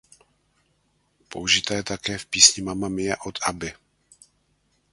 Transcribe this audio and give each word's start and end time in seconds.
Použita 1.31 1.71
je 1.77 1.83
také 1.93 2.13
v 2.17 2.25
písni 2.31 2.61
Mamma 2.67 2.89
Mia 2.95 3.15
od 3.29 3.35
Abby. 3.49 3.69